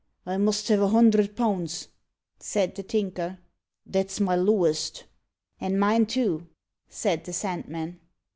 "I 0.25 0.37
must 0.37 0.67
have 0.69 0.81
a 0.81 0.87
hundred 0.87 1.35
pounds," 1.35 1.89
said 2.39 2.73
the 2.73 2.81
Tinker 2.81 3.37
"that's 3.85 4.19
my 4.19 4.35
lowest." 4.35 5.03
"And 5.59 5.79
mine, 5.79 6.07
too," 6.07 6.47
said 6.89 7.23
the 7.23 7.33
Sandman. 7.33 7.99